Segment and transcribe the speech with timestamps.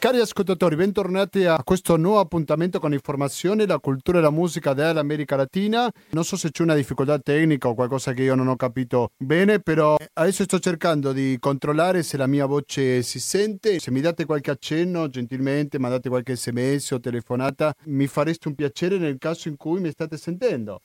[0.00, 5.34] Cari ascoltatori, bentornati a questo nuovo appuntamento con informazioni, la cultura e la musica dell'America
[5.34, 5.90] Latina.
[6.10, 9.58] Non so se c'è una difficoltà tecnica o qualcosa che io non ho capito bene,
[9.58, 13.80] però adesso sto cercando di controllare se la mia voce si sente.
[13.80, 18.98] Se mi date qualche accenno, gentilmente, mandate qualche sms o telefonata, mi fareste un piacere
[18.98, 20.80] nel caso in cui mi state sentendo.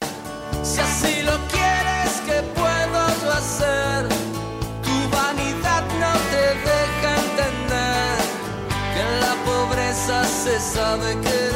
[0.64, 0.80] Si
[10.98, 11.54] querer.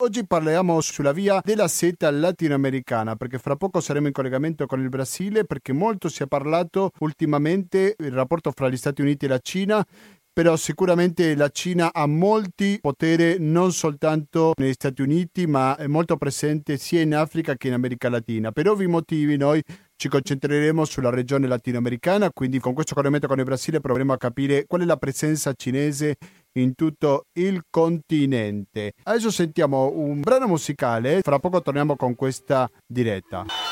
[0.00, 4.88] Oggi parliamo sulla via della seta latinoamericana perché fra poco saremo in collegamento con il
[4.88, 9.40] Brasile perché molto si è parlato ultimamente del rapporto fra gli Stati Uniti e la
[9.42, 9.84] Cina
[10.32, 16.16] però sicuramente la Cina ha molti potere non soltanto negli Stati Uniti ma è molto
[16.16, 18.52] presente sia in Africa che in America Latina.
[18.52, 19.60] Per ovvi motivi noi
[19.98, 24.64] ci concentreremo sulla regione latinoamericana, quindi con questo collegamento con il Brasile proveremo a capire
[24.66, 26.16] qual è la presenza cinese
[26.52, 28.92] in tutto il continente.
[29.02, 33.67] Adesso sentiamo un brano musicale, fra poco torniamo con questa diretta.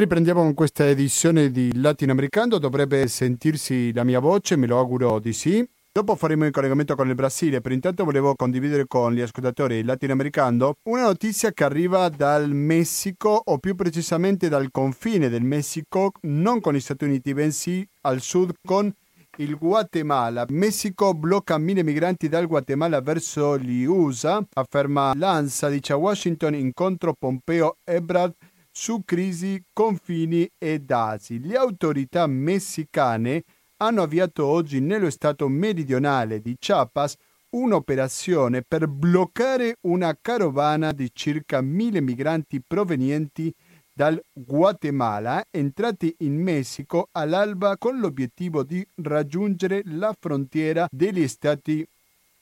[0.00, 5.34] Riprendiamo con questa edizione di Latinoamericano, dovrebbe sentirsi la mia voce, me lo auguro di
[5.34, 5.68] sì.
[5.92, 10.76] Dopo faremo il collegamento con il Brasile, per intanto volevo condividere con gli ascoltatori latinoamericano
[10.84, 16.72] una notizia che arriva dal Messico o più precisamente dal confine del Messico, non con
[16.72, 18.90] gli Stati Uniti, bensì al sud con
[19.36, 20.46] il Guatemala.
[20.48, 28.34] Messico blocca mille migranti dal Guatemala verso gli USA, afferma l'ANSA, dice Washington incontro Pompeo-Ebrard
[28.80, 31.38] su crisi, confini e dazi.
[31.38, 33.44] Le autorità messicane
[33.76, 37.14] hanno avviato oggi nello stato meridionale di Chiapas
[37.50, 43.54] un'operazione per bloccare una carovana di circa mille migranti provenienti
[43.92, 51.86] dal Guatemala entrati in Messico all'alba con l'obiettivo di raggiungere la frontiera degli Stati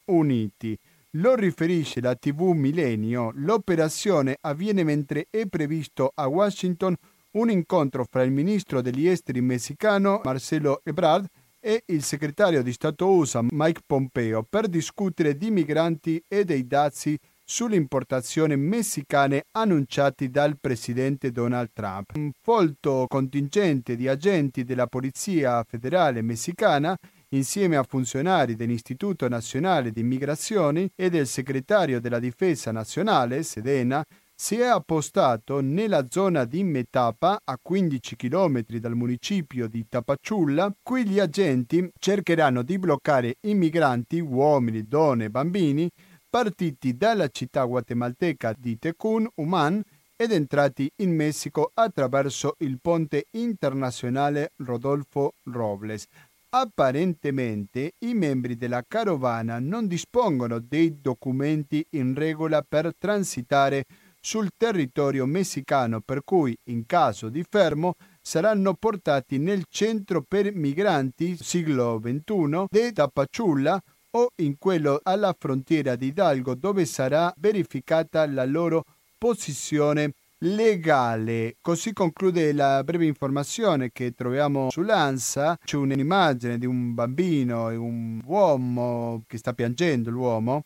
[0.05, 0.79] Uniti.
[1.13, 3.31] Lo riferisce la TV Millennio.
[3.37, 6.95] L'operazione avviene mentre è previsto a Washington
[7.31, 11.27] un incontro fra il ministro degli esteri messicano Marcelo Ebrard
[11.61, 17.19] e il segretario di Stato USA Mike Pompeo per discutere di migranti e dei dazi
[17.43, 22.17] sulle importazioni messicane annunciati dal presidente Donald Trump.
[22.17, 26.95] Un folto contingente di agenti della Polizia federale messicana
[27.31, 34.05] insieme a funzionari dell'Istituto Nazionale di Immigrazioni e del segretario della Difesa Nazionale, Sedena,
[34.41, 40.73] si è appostato nella zona di Metapa, a 15 km dal municipio di Tapacciulla.
[40.81, 45.91] Qui gli agenti cercheranno di bloccare i migranti, uomini, donne e bambini,
[46.31, 49.83] partiti dalla città guatemalteca di Tecún, Uman,
[50.21, 56.07] ed entrati in Messico attraverso il ponte internazionale Rodolfo Robles.
[56.61, 63.85] Apparentemente i membri della carovana non dispongono dei documenti in regola per transitare
[64.21, 71.37] sul territorio messicano per cui in caso di fermo saranno portati nel centro per migranti
[71.41, 73.81] siglo XXI di Tapacciulla
[74.11, 78.85] o in quello alla frontiera di Hidalgo dove sarà verificata la loro
[79.17, 81.57] posizione legale.
[81.61, 85.59] Così conclude la breve informazione che troviamo sull'ANSA.
[85.65, 90.65] C'è un'immagine di un bambino e un uomo che sta piangendo l'uomo.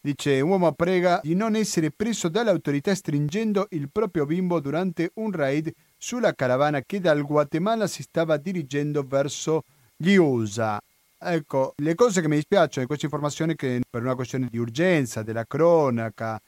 [0.00, 5.12] Dice, un uomo prega di non essere preso dalle autorità stringendo il proprio bimbo durante
[5.14, 9.62] un raid sulla caravana che dal Guatemala si stava dirigendo verso
[9.96, 10.82] gli USA.
[11.24, 15.22] Ecco, le cose che mi dispiacciono di questa informazione che per una questione di urgenza,
[15.22, 16.40] della cronaca,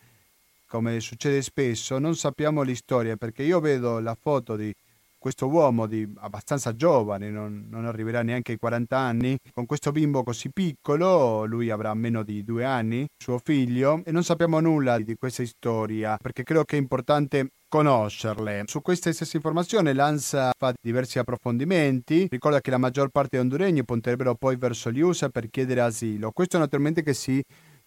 [0.74, 4.74] come succede spesso, non sappiamo le storie perché io vedo la foto di
[5.16, 10.24] questo uomo di abbastanza giovane, non, non, arriverà neanche ai 40 anni, con questo bimbo
[10.24, 15.14] così piccolo, lui avrà meno di due anni, suo figlio, e non sappiamo nulla di
[15.14, 18.64] questa storia perché credo che è importante conoscerle.
[18.66, 23.84] Su queste stesse informazioni l'ANSA fa diversi approfondimenti, ricorda che la maggior parte dei honduregni
[23.84, 26.32] punterebbero poi verso gli USA per chiedere asilo.
[26.32, 27.40] Questo naturalmente che si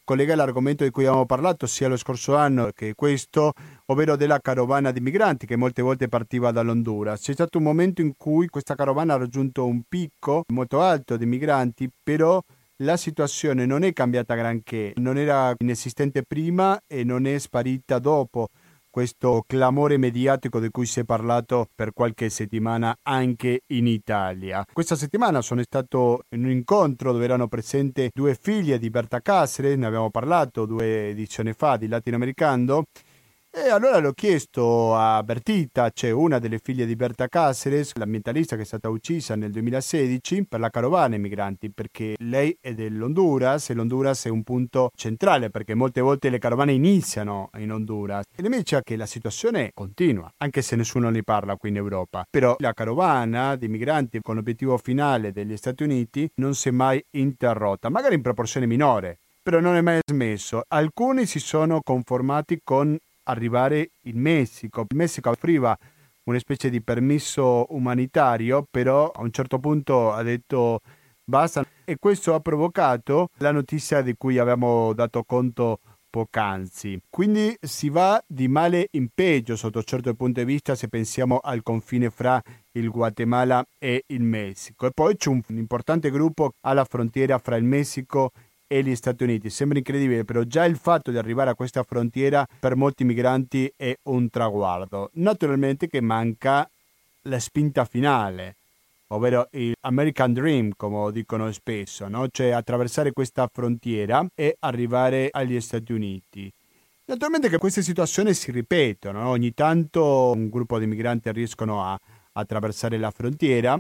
[0.08, 3.52] collega l'argomento di cui abbiamo parlato sia lo scorso anno che questo,
[3.88, 7.20] ovvero della carovana di migranti che molte volte partiva dall'Honduras.
[7.20, 11.26] C'è stato un momento in cui questa carovana ha raggiunto un picco molto alto di
[11.26, 12.42] migranti, però
[12.78, 18.48] la situazione non è cambiata granché, non era inesistente prima e non è sparita dopo
[18.98, 24.66] questo clamore mediatico di cui si è parlato per qualche settimana anche in Italia.
[24.74, 29.78] Questa settimana sono stato in un incontro dove erano presenti due figlie di Berta Cáceres,
[29.78, 32.86] ne abbiamo parlato due edizioni fa di Latinoamericano,
[33.64, 38.62] e allora l'ho chiesto a Bertita, c'è una delle figlie di Berta Cáceres, l'ambientalista che
[38.62, 43.74] è stata uccisa nel 2016 per la carovana ai migranti, perché lei è dell'Honduras e
[43.74, 48.26] l'Honduras è un punto centrale perché molte volte le carovane iniziano in Honduras.
[48.36, 51.78] E lei mi dice che la situazione continua, anche se nessuno ne parla qui in
[51.78, 52.26] Europa.
[52.30, 57.04] Però la carovana di migranti con l'obiettivo finale degli Stati Uniti non si è mai
[57.12, 60.64] interrotta, magari in proporzione minore, però non è mai smesso.
[60.68, 64.86] Alcuni si sono conformati con arrivare in Messico.
[64.90, 65.78] Il Messico offriva
[66.24, 70.82] una specie di permesso umanitario, però a un certo punto ha detto
[71.24, 75.80] basta e questo ha provocato la notizia di cui abbiamo dato conto
[76.10, 77.00] poc'anzi.
[77.10, 81.38] Quindi si va di male in peggio sotto un certo punto di vista se pensiamo
[81.38, 82.42] al confine fra
[82.72, 84.88] il Guatemala e il Messico.
[84.88, 89.24] E poi c'è un importante gruppo alla frontiera fra il Messico e e gli Stati
[89.24, 89.50] Uniti.
[89.50, 93.98] Sembra incredibile, però già il fatto di arrivare a questa frontiera per molti migranti è
[94.04, 95.10] un traguardo.
[95.14, 96.70] Naturalmente che manca
[97.24, 98.56] la spinta finale,
[99.08, 102.28] ovvero il American Dream, come dicono spesso, no?
[102.30, 106.52] cioè attraversare questa frontiera e arrivare agli Stati Uniti.
[107.06, 109.30] Naturalmente che queste situazioni si ripetono, no?
[109.30, 111.98] ogni tanto un gruppo di migranti riescono a
[112.34, 113.80] attraversare la frontiera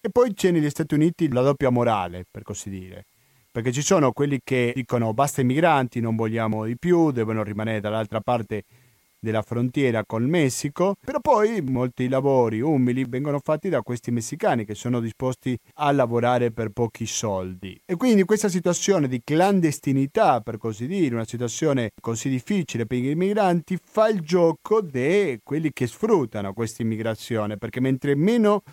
[0.00, 3.04] e poi c'è negli Stati Uniti la doppia morale, per così dire
[3.54, 7.78] perché ci sono quelli che dicono basta i migranti, non vogliamo di più, devono rimanere
[7.78, 8.64] dall'altra parte
[9.20, 14.74] della frontiera col Messico, però poi molti lavori umili vengono fatti da questi messicani che
[14.74, 17.80] sono disposti a lavorare per pochi soldi.
[17.86, 23.14] E quindi questa situazione di clandestinità, per così dire, una situazione così difficile per i
[23.14, 28.64] migranti, fa il gioco di quelli che sfruttano questa immigrazione, perché mentre meno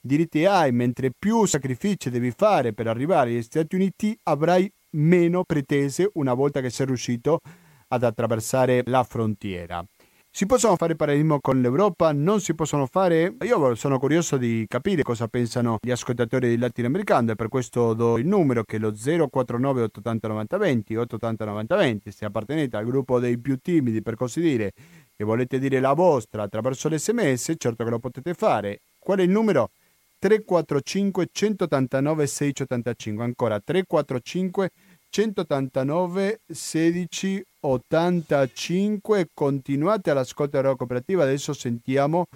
[0.00, 6.10] diritti hai, mentre più sacrifici devi fare per arrivare agli Stati Uniti, avrai meno pretese
[6.14, 7.40] una volta che sei riuscito
[7.88, 9.84] ad attraversare la frontiera.
[10.32, 12.12] Si possono fare parallelismo con l'Europa?
[12.12, 13.34] Non si possono fare?
[13.42, 18.16] Io sono curioso di capire cosa pensano gli ascoltatori di latinoamericano e per questo do
[18.16, 23.40] il numero che è lo 049 880 9020 880 9020 se appartenete al gruppo dei
[23.40, 24.70] più timidi per così dire
[25.16, 28.82] e volete dire la vostra attraverso l'SMS, certo che lo potete fare.
[29.00, 29.70] Qual è il numero?
[30.20, 34.70] 345 189 1685 ancora 345
[35.08, 41.22] 189 16 85 continuate all'ascolto della cooperativa.
[41.22, 42.26] Adesso sentiamo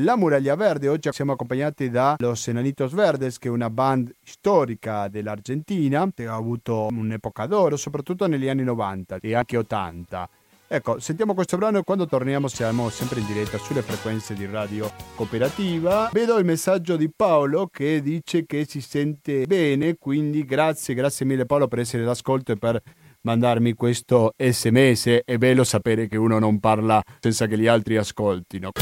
[0.00, 0.88] la Muraglia Verde.
[0.88, 6.34] Oggi siamo accompagnati da Los Enanitos Verdes che è una band storica dell'Argentina che ha
[6.34, 10.28] avuto un'epoca d'oro soprattutto negli anni 90 e anche 80
[10.70, 14.92] Ecco, sentiamo questo brano e quando torniamo siamo sempre in diretta sulle frequenze di Radio
[15.14, 16.10] Cooperativa.
[16.12, 21.46] Vedo il messaggio di Paolo che dice che si sente bene, quindi grazie, grazie mille
[21.46, 22.82] Paolo per essere d'ascolto e per
[23.22, 25.20] mandarmi questo sms.
[25.24, 28.72] È bello sapere che uno non parla senza che gli altri ascoltino.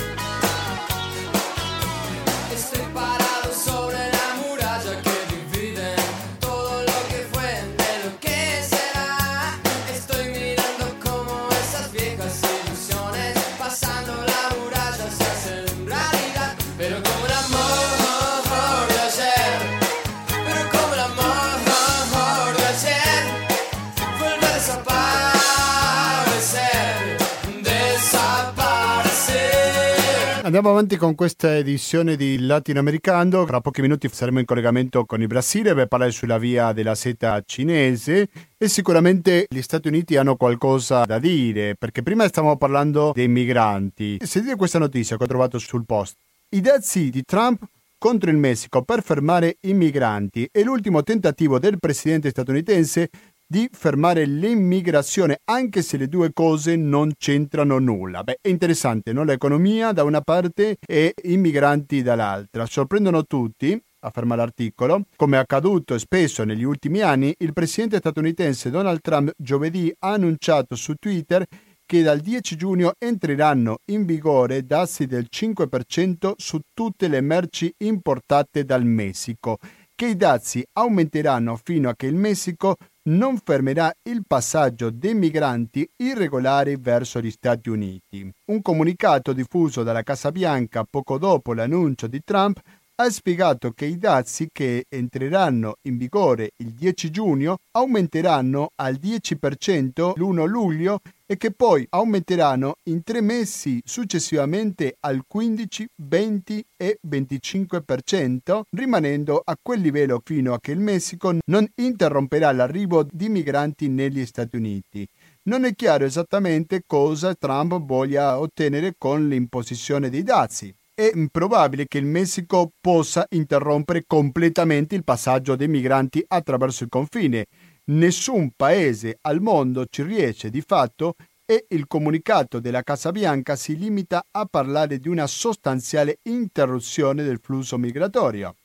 [30.57, 33.45] Andiamo avanti con questa edizione di Latinoamericano.
[33.45, 37.43] Tra pochi minuti saremo in collegamento con il Brasile per parlare sulla via della seta
[37.45, 43.29] cinese e sicuramente gli Stati Uniti hanno qualcosa da dire perché prima stavamo parlando dei
[43.29, 44.17] migranti.
[44.23, 46.17] Sentite questa notizia che ho trovato sul post.
[46.49, 47.63] I dazi di Trump
[47.99, 53.11] contro il Messico per fermare i migranti è l'ultimo tentativo del presidente statunitense
[53.49, 58.25] di fermare l'immigrazione, anche se le due cose non c'entrano nulla.
[58.25, 59.23] Beh, è interessante, no?
[59.23, 62.67] L'economia da una parte e i migranti dall'altra.
[62.67, 69.01] Sorprendono tutti, afferma l'articolo, come è accaduto spesso negli ultimi anni, il presidente statunitense Donald
[69.01, 71.45] Trump giovedì ha annunciato su Twitter
[71.87, 78.65] che dal 10 giugno entreranno in vigore dazi del 5% su tutte le merci importate
[78.65, 79.59] dal Messico,
[79.95, 82.77] che i dazi aumenteranno fino a che il Messico
[83.07, 88.29] non fermerà il passaggio dei migranti irregolari verso gli Stati Uniti.
[88.47, 92.61] Un comunicato diffuso dalla Casa Bianca poco dopo l'annuncio di Trump
[92.99, 100.13] ha spiegato che i dazi che entreranno in vigore il 10 giugno aumenteranno al 10%
[100.17, 108.61] l'1 luglio e che poi aumenteranno in tre mesi successivamente al 15, 20 e 25%,
[108.71, 114.25] rimanendo a quel livello fino a che il Messico non interromperà l'arrivo di migranti negli
[114.25, 115.07] Stati Uniti.
[115.43, 121.99] Non è chiaro esattamente cosa Trump voglia ottenere con l'imposizione dei dazi è probabile che
[121.99, 127.49] il Messico possa interrompere completamente il passaggio dei migranti attraverso il confine.
[127.89, 133.77] Nessun paese al mondo ci riesce di fatto e il comunicato della Casa Bianca si
[133.77, 138.57] limita a parlare di una sostanziale interruzione del flusso migratorio.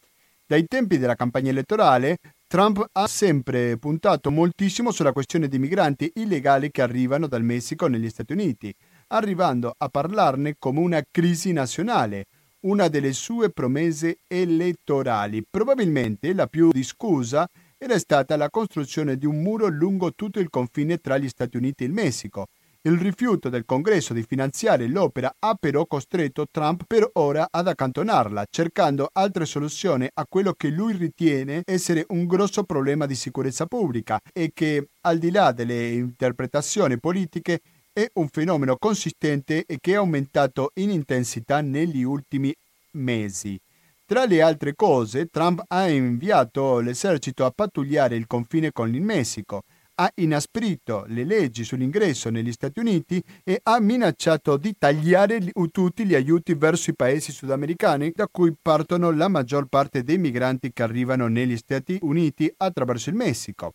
[0.47, 6.71] Dai tempi della campagna elettorale, Trump ha sempre puntato moltissimo sulla questione dei migranti illegali
[6.71, 8.73] che arrivano dal Messico negli Stati Uniti
[9.12, 12.25] arrivando a parlarne come una crisi nazionale,
[12.62, 15.44] una delle sue promesse elettorali.
[15.50, 20.98] Probabilmente la più discussa era stata la costruzione di un muro lungo tutto il confine
[20.98, 22.48] tra gli Stati Uniti e il Messico.
[22.84, 28.46] Il rifiuto del Congresso di finanziare l'opera ha però costretto Trump per ora ad accantonarla,
[28.50, 34.20] cercando altre soluzioni a quello che lui ritiene essere un grosso problema di sicurezza pubblica
[34.34, 37.62] e che, al di là delle interpretazioni politiche,
[37.93, 42.53] è un fenomeno consistente e che è aumentato in intensità negli ultimi
[42.91, 43.60] mesi.
[44.05, 49.63] Tra le altre cose, Trump ha inviato l'esercito a pattugliare il confine con il Messico,
[49.95, 55.39] ha inasprito le leggi sull'ingresso negli Stati Uniti e ha minacciato di tagliare
[55.71, 60.71] tutti gli aiuti verso i paesi sudamericani da cui partono la maggior parte dei migranti
[60.74, 63.74] che arrivano negli Stati Uniti attraverso il Messico.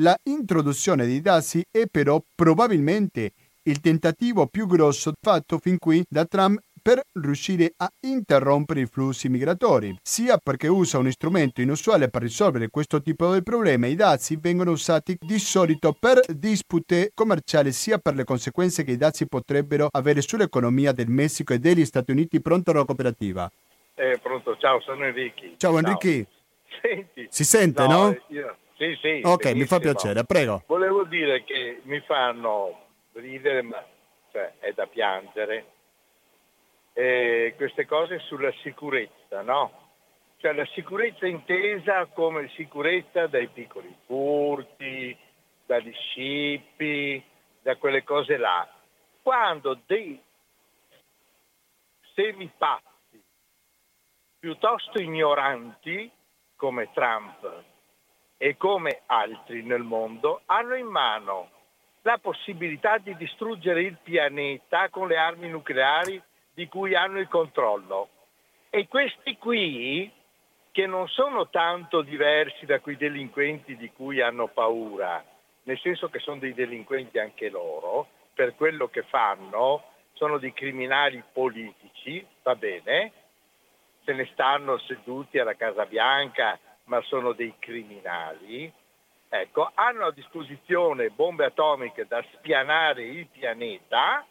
[0.00, 3.32] La introduzione dei dazi è però probabilmente
[3.66, 9.28] il tentativo più grosso fatto fin qui da Trump per riuscire a interrompere i flussi
[9.28, 13.88] migratori, sia perché usa un strumento inusuale per risolvere questo tipo di problema.
[13.88, 18.96] I dazi vengono usati di solito per dispute commerciali, sia per le conseguenze che i
[18.96, 22.40] dazi potrebbero avere sull'economia del Messico e degli Stati Uniti.
[22.40, 23.50] Pronto alla cooperativa?
[23.96, 25.40] Eh, pronto, ciao, sono Enrico.
[25.56, 26.30] Ciao Enrico.
[26.80, 27.26] Senti.
[27.30, 28.10] Si sente, no?
[28.10, 29.20] eh, io- sì, sì.
[29.24, 29.80] Ok, mi fa benissimo.
[29.80, 30.62] piacere, prego.
[30.68, 32.84] Volevo dire che mi fanno
[33.20, 33.84] ridere, ma
[34.30, 35.66] cioè, è da piangere,
[36.92, 39.84] eh, queste cose sulla sicurezza, no?
[40.38, 45.16] Cioè la sicurezza intesa come sicurezza dai piccoli furti,
[45.64, 47.22] dagli scippi,
[47.62, 48.68] da quelle cose là.
[49.22, 50.22] Quando dei
[52.14, 53.22] semipazzi,
[54.38, 56.10] piuttosto ignoranti,
[56.54, 57.64] come Trump
[58.36, 61.50] e come altri nel mondo, hanno in mano
[62.06, 66.22] la possibilità di distruggere il pianeta con le armi nucleari
[66.54, 68.08] di cui hanno il controllo.
[68.70, 70.08] E questi qui,
[70.70, 75.22] che non sono tanto diversi da quei delinquenti di cui hanno paura,
[75.64, 79.82] nel senso che sono dei delinquenti anche loro, per quello che fanno,
[80.12, 83.12] sono dei criminali politici, va bene,
[84.04, 88.72] se ne stanno seduti alla Casa Bianca, ma sono dei criminali,
[89.28, 94.24] ecco, hanno a disposizione bombe atomiche da spianare il pianeta,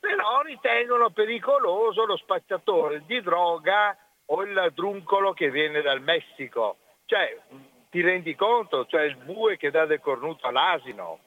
[0.00, 6.76] però ritengono pericoloso lo spacciatore di droga o il druncolo che viene dal Messico.
[7.06, 7.38] Cioè,
[7.90, 8.86] ti rendi conto?
[8.86, 11.18] Cioè il bue che dà del cornuto all'asino.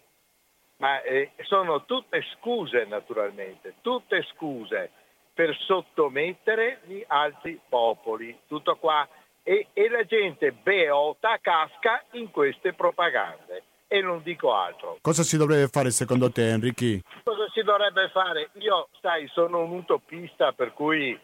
[0.77, 4.91] Ma eh, sono tutte scuse naturalmente, tutte scuse
[5.33, 8.37] per sottomettere gli altri popoli.
[8.47, 9.07] Tutto qua.
[9.49, 13.63] E, e la gente beota casca in queste propagande.
[13.87, 14.97] E non dico altro.
[14.99, 16.83] Cosa si dovrebbe fare secondo te, Enrico?
[17.23, 18.49] Cosa si dovrebbe fare?
[18.55, 21.17] Io, sai, sono un utopista, per cui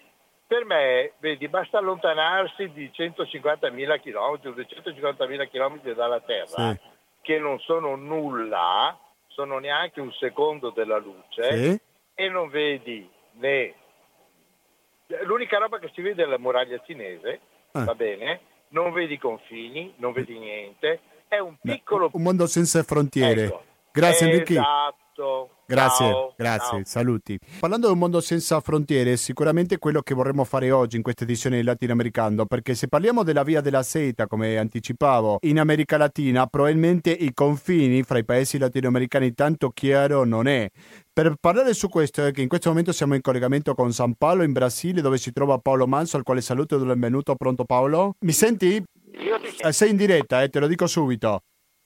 [0.48, 6.80] per me, vedi, basta allontanarsi di 150.000 km o 250.000 km dalla Terra, Sì.
[7.24, 11.82] che non sono nulla, sono neanche un secondo della luce, Sì?
[12.14, 13.74] e non vedi né...
[15.24, 17.42] L'unica roba che si vede è la muraglia cinese,
[17.74, 17.84] Ah.
[17.86, 18.40] va bene?
[18.70, 22.10] Non vedi confini, non vedi niente, è un piccolo...
[22.14, 23.46] Un mondo senza frontiere.
[23.46, 23.64] Ecco.
[23.92, 24.54] Grazie Enrico.
[24.54, 25.50] Esatto.
[25.66, 26.82] Grazie, Ciao, grazie, ciao.
[26.84, 27.40] saluti.
[27.60, 31.58] Parlando di un mondo senza frontiere, sicuramente quello che vorremmo fare oggi in questa edizione
[31.58, 37.12] di Latinoamericano, perché se parliamo della via della seta, come anticipavo, in America Latina, probabilmente
[37.12, 40.70] i confini fra i paesi latinoamericani tanto chiaro non è.
[41.14, 44.44] Per parlare su questo, è che in questo momento siamo in collegamento con San Paolo,
[44.44, 47.36] in Brasile, dove si trova Paolo Manso, al quale saluto e benvenuto.
[47.36, 48.16] Pronto Paolo?
[48.22, 48.84] Mi senti?
[49.62, 51.42] Eh, sei in diretta, eh, te lo dico subito.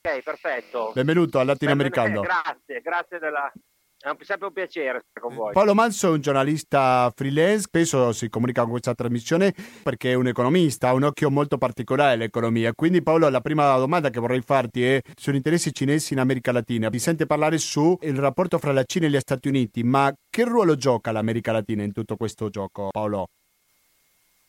[0.07, 0.91] Ok, perfetto.
[0.93, 2.21] Benvenuto al Latinoamericano.
[2.21, 3.51] Eh, grazie, grazie della...
[3.99, 5.51] È un- sempre un piacere stare con voi.
[5.53, 10.27] Paolo Manso è un giornalista freelance, spesso si comunica con questa trasmissione perché è un
[10.27, 12.73] economista, ha un occhio molto particolare all'economia.
[12.73, 16.89] Quindi Paolo, la prima domanda che vorrei farti è sugli interessi cinesi in America Latina.
[16.89, 20.75] Vi sente parlare sul rapporto fra la Cina e gli Stati Uniti, ma che ruolo
[20.75, 23.27] gioca l'America Latina in tutto questo gioco, Paolo?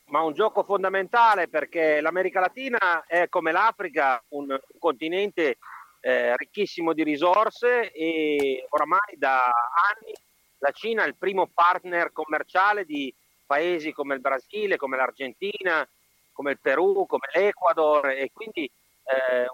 [0.09, 5.57] Ma un gioco fondamentale perché l'America Latina è come l'Africa un, un continente
[6.01, 10.13] eh, ricchissimo di risorse e oramai da anni
[10.59, 13.13] la Cina è il primo partner commerciale di
[13.45, 15.87] paesi come il Brasile, come l'Argentina,
[16.33, 19.47] come il Perù, come l'Ecuador e quindi eh,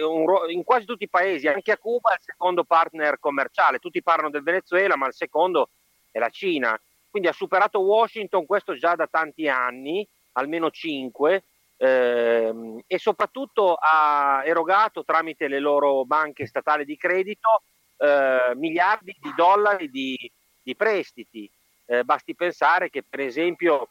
[0.00, 3.78] un- un- in quasi tutti i paesi, anche a Cuba è il secondo partner commerciale.
[3.78, 5.70] Tutti parlano del Venezuela, ma il secondo
[6.10, 6.78] è la Cina.
[7.10, 11.44] Quindi ha superato Washington, questo già da tanti anni, almeno cinque,
[11.76, 17.62] ehm, e soprattutto ha erogato tramite le loro banche statali di credito
[17.98, 20.16] eh, miliardi di dollari di,
[20.62, 21.50] di prestiti.
[21.86, 23.88] Eh, basti pensare che per esempio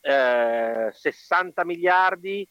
[0.00, 2.46] eh, 60 miliardi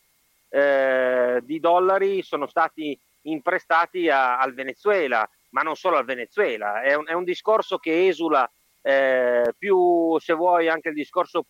[0.49, 6.93] eh, di dollari sono stati imprestati a- al Venezuela, ma non solo al Venezuela, è
[6.95, 8.49] un, è un discorso che esula
[8.83, 11.47] eh, più, se vuoi, anche il discorso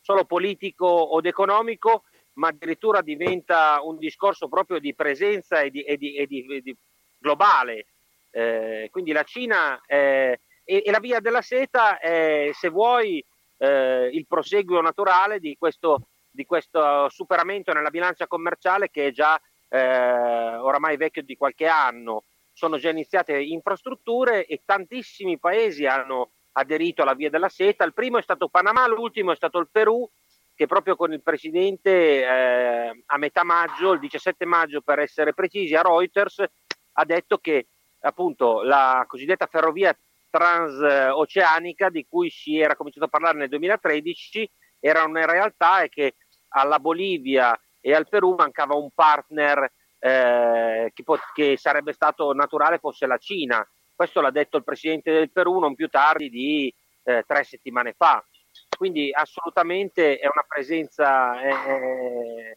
[0.00, 5.96] solo politico o economico, ma addirittura diventa un discorso proprio di presenza e di, e
[5.96, 6.76] di- e di- e di
[7.18, 7.86] globale.
[8.30, 13.22] Eh, quindi la Cina e, e la via della seta è, se vuoi,
[13.58, 19.38] eh, il proseguo naturale di questo, di questo superamento nella bilancia commerciale che è già
[19.68, 22.24] eh, oramai vecchio di qualche anno.
[22.52, 27.84] Sono già iniziate infrastrutture e tantissimi paesi hanno aderito alla via della seta.
[27.84, 30.08] Il primo è stato Panama, l'ultimo è stato il Perù,
[30.54, 35.74] che proprio con il presidente eh, a metà maggio, il 17 maggio per essere precisi,
[35.74, 36.44] a Reuters
[36.92, 37.66] ha detto che
[38.00, 39.96] appunto la cosiddetta ferrovia
[40.28, 44.48] transoceanica di cui si era cominciato a parlare nel 2013
[44.78, 46.14] era una realtà e che
[46.48, 52.78] alla Bolivia e al Perù mancava un partner eh, che, po- che sarebbe stato naturale
[52.78, 53.66] fosse la Cina.
[54.00, 58.26] Questo l'ha detto il presidente del Perù non più tardi di eh, tre settimane fa.
[58.74, 62.56] Quindi assolutamente è una presenza eh,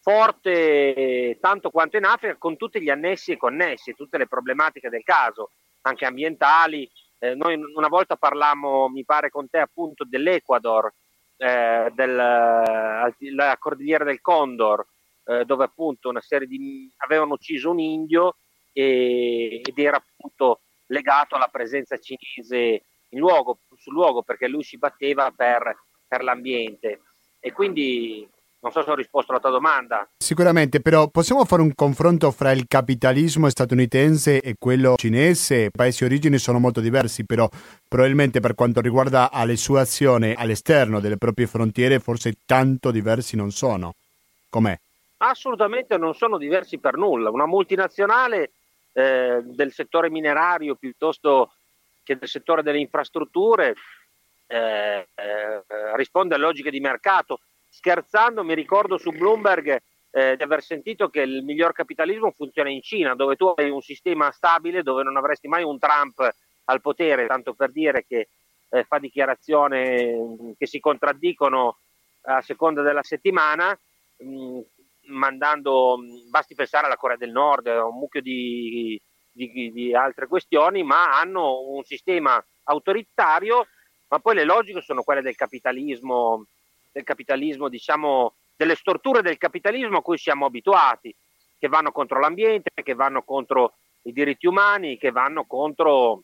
[0.00, 5.02] forte tanto quanto in Africa con tutti gli annessi e connessi, tutte le problematiche del
[5.02, 5.50] caso,
[5.82, 6.90] anche ambientali.
[7.18, 10.90] Eh, noi una volta parlammo, mi pare con te appunto dell'Ecuador,
[11.36, 14.86] eh, della cordigliera del Condor,
[15.24, 18.36] eh, dove appunto una serie di avevano ucciso un indio
[18.72, 24.76] e- ed era appunto legato alla presenza cinese in luogo, sul luogo perché lui si
[24.76, 27.00] batteva per, per l'ambiente.
[27.40, 28.28] E quindi
[28.60, 30.08] non so se ho risposto alla tua domanda.
[30.16, 35.64] Sicuramente, però possiamo fare un confronto fra il capitalismo statunitense e quello cinese?
[35.64, 37.48] I paesi origini sono molto diversi, però
[37.86, 43.52] probabilmente per quanto riguarda alle sue azioni all'esterno delle proprie frontiere, forse tanto diversi non
[43.52, 43.94] sono.
[44.50, 44.76] Com'è?
[45.18, 47.30] Assolutamente non sono diversi per nulla.
[47.30, 48.50] Una multinazionale
[48.98, 51.52] eh, del settore minerario piuttosto
[52.02, 53.74] che del settore delle infrastrutture
[54.48, 55.62] eh, eh,
[55.94, 57.38] risponde a logiche di mercato.
[57.70, 59.80] Scherzando, mi ricordo su Bloomberg
[60.10, 63.82] eh, di aver sentito che il miglior capitalismo funziona in Cina, dove tu hai un
[63.82, 66.28] sistema stabile, dove non avresti mai un Trump
[66.64, 68.28] al potere, tanto per dire che
[68.70, 71.78] eh, fa dichiarazioni che si contraddicono
[72.22, 73.78] a seconda della settimana.
[75.08, 75.98] Mandando,
[76.30, 81.60] basti pensare alla Corea del Nord, un mucchio di, di- di altre questioni, ma hanno
[81.60, 83.66] un sistema autoritario,
[84.08, 86.46] ma poi le logiche sono quelle del capitalismo,
[86.92, 91.14] del capitalismo, diciamo, delle storture del capitalismo a cui siamo abituati,
[91.58, 96.22] che vanno contro l'ambiente, che vanno contro i diritti umani, che vanno contro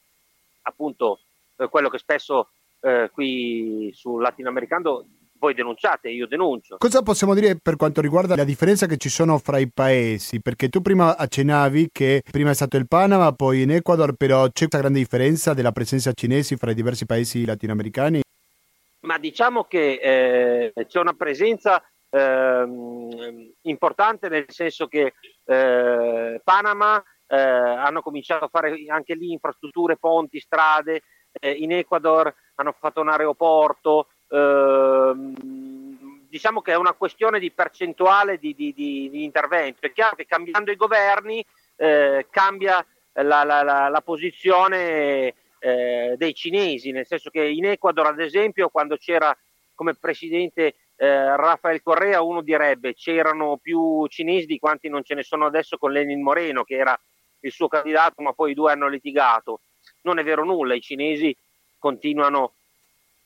[0.63, 1.21] appunto
[1.57, 2.49] eh, quello che spesso
[2.81, 5.05] eh, qui sul latinoamericano
[5.45, 6.79] voi denunciate, io denuncio.
[6.79, 10.41] Cosa possiamo dire per quanto riguarda la differenza che ci sono fra i paesi?
[10.41, 14.67] Perché tu prima accennavi che prima è stato il Panama, poi in Ecuador, però c'è
[14.69, 18.23] questa grande differenza della presenza cinese fra i diversi paesi latinoamericani?
[19.01, 25.13] Ma diciamo che eh, c'è una presenza ehm, importante nel senso che
[25.45, 31.03] eh, Panama eh, hanno cominciato a fare anche lì infrastrutture, ponti, strade,
[31.39, 34.09] eh, in Ecuador hanno fatto un aeroporto.
[34.35, 35.35] Ehm,
[36.29, 39.87] diciamo che è una questione di percentuale di, di- di- di intervento.
[39.87, 41.45] È chiaro che cambiando i governi
[41.77, 48.07] eh, cambia la, la- la- la posizione eh, dei cinesi, nel senso che in Ecuador,
[48.07, 49.37] ad esempio, quando c'era
[49.75, 55.23] come presidente eh, Rafael Correa, uno direbbe c'erano più cinesi di quanti non ce ne
[55.23, 56.99] sono adesso con Lenin Moreno, che era
[57.41, 59.61] il suo candidato, ma poi i due hanno litigato.
[60.03, 61.35] Non è vero nulla, i cinesi
[61.79, 62.55] continuano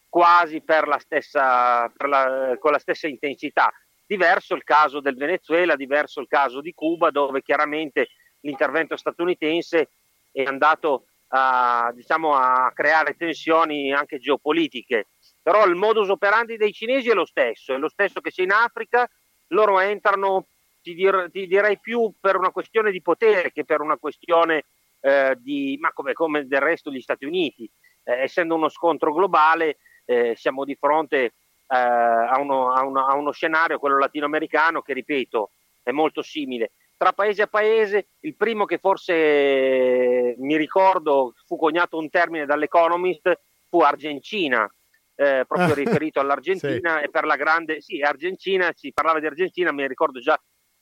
[0.09, 3.73] quasi per la stessa, per la, con la stessa intensità.
[4.07, 8.09] Diverso il caso del Venezuela, diverso il caso di Cuba, dove chiaramente
[8.41, 9.91] l'intervento statunitense
[10.33, 15.09] è andato a, diciamo, a creare tensioni anche geopolitiche.
[15.43, 18.53] Però il modus operandi dei cinesi è lo stesso, è lo stesso che c'è in
[18.53, 19.09] Africa,
[19.49, 20.47] loro entrano,
[20.83, 24.65] ti, dir, ti direi più per una questione di potere che per una questione
[25.01, 27.71] eh, di, ma come, come, del resto gli Stati Uniti,
[28.05, 31.33] eh, essendo uno scontro globale, eh, siamo di fronte eh,
[31.69, 35.51] a uno, a, uno, a, uno, scenario, quello latinoamericano, che ripeto
[35.83, 36.73] è molto simile.
[36.97, 43.39] Tra paese a paese, il primo che forse mi ricordo fu coniato un termine dall'Economist
[43.69, 44.69] fu Argentina,
[45.15, 47.05] eh, proprio riferito all'Argentina sì.
[47.05, 50.41] e per la grande, sì, Argentina, si parlava di Argentina, mi ricordo già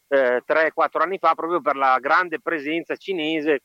[0.09, 3.65] eh, 3-4 anni fa, proprio per la grande presenza cinese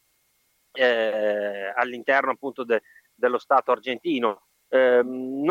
[0.74, 2.82] eh, all'interno appunto de,
[3.14, 4.48] dello Stato argentino.
[4.74, 5.04] Eh,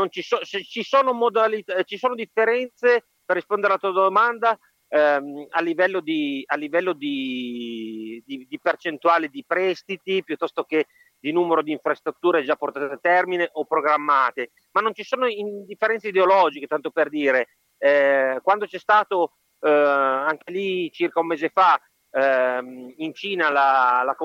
[0.09, 5.61] ci, so, ci, sono modalità, ci sono differenze per rispondere alla tua domanda ehm, a
[5.61, 10.87] livello, di, a livello di, di, di, percentuale di prestiti piuttosto che
[11.18, 15.26] di numero di infrastrutture già portate a termine o programmate, ma non ci sono
[15.66, 17.48] differenze ideologiche, tanto per dire.
[17.76, 21.78] Eh, quando c'è stato eh, anche lì circa un mese fa
[22.11, 24.16] ehm, in Cina la, la,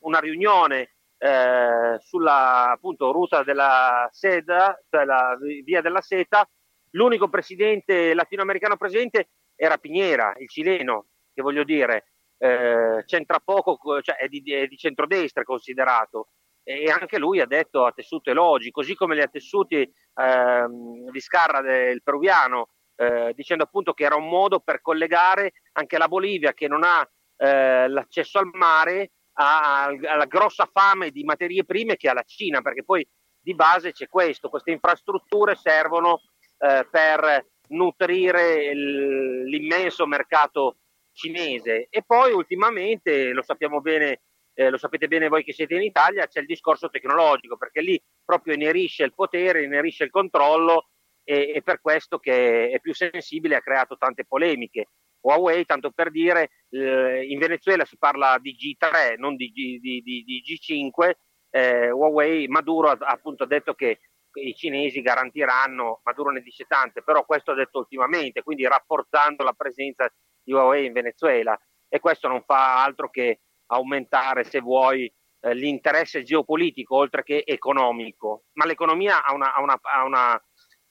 [0.00, 0.90] una riunione
[1.22, 6.44] eh, sulla appunto, ruta della seda, cioè la via della seta,
[6.90, 12.06] l'unico presidente latinoamericano presente era Piñera, il cileno, che voglio dire,
[12.38, 16.30] eh, c'entra poco, cioè è di, è di centrodestra considerato.
[16.64, 20.66] E anche lui ha detto, ha tessuto elogi, così come li ha tessuti eh,
[21.12, 26.52] Viscarra del peruviano, eh, dicendo appunto che era un modo per collegare anche la Bolivia,
[26.52, 32.12] che non ha eh, l'accesso al mare, alla grossa fame di materie prime che ha
[32.12, 33.06] la Cina, perché poi
[33.40, 36.20] di base c'è questo, queste infrastrutture servono
[36.58, 40.76] eh, per nutrire il, l'immenso mercato
[41.12, 41.86] cinese.
[41.90, 44.20] E poi ultimamente lo sappiamo bene
[44.54, 47.98] eh, lo sapete bene voi che siete in Italia c'è il discorso tecnologico perché lì
[48.22, 50.88] proprio inerisce il potere inerisce il controllo
[51.24, 54.88] e, e per questo che è più sensibile ha creato tante polemiche.
[55.20, 60.02] Huawei, tanto per dire, eh, in Venezuela si parla di G3, non di, G, di,
[60.02, 61.12] di, di G5.
[61.50, 64.00] Eh, Huawei, Maduro ha appunto detto che
[64.34, 69.52] i cinesi garantiranno, Maduro ne dice tante, però questo ha detto ultimamente, quindi rafforzando la
[69.52, 70.10] presenza
[70.42, 71.58] di Huawei in Venezuela
[71.88, 78.44] e questo non fa altro che aumentare, se vuoi, eh, l'interesse geopolitico oltre che economico.
[78.52, 80.42] Ma l'economia ha una, ha una, ha una,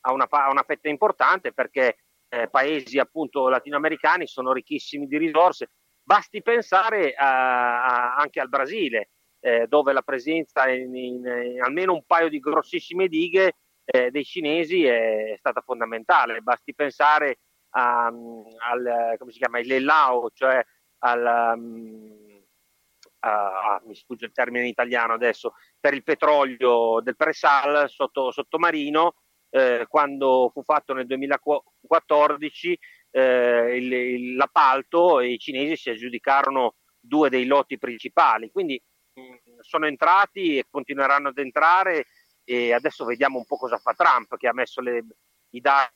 [0.01, 1.97] ha una, fetta importante perché
[2.31, 5.71] eh, paesi appunto latinoamericani sono ricchissimi di risorse.
[6.01, 9.09] Basti pensare a, a, anche al Brasile,
[9.41, 14.23] eh, dove la presenza in, in, in, almeno un paio di grossissime dighe eh, dei
[14.23, 16.41] cinesi è, stata fondamentale.
[16.41, 17.39] Basti pensare
[17.71, 20.63] a, al come si chiama, il Lelao, cioè
[20.99, 22.43] al, um,
[23.19, 29.15] a, mi sfugge il termine in italiano adesso, per il petrolio del pre-sal sotto, sottomarino,
[29.51, 32.79] eh, quando fu fatto nel 2014
[33.11, 38.49] eh, il, il, l'appalto e i cinesi si aggiudicarono due dei lotti principali.
[38.49, 38.81] Quindi
[39.59, 42.05] sono entrati e continueranno ad entrare
[42.43, 45.05] e adesso vediamo un po' cosa fa Trump che ha messo le,
[45.51, 45.93] i dati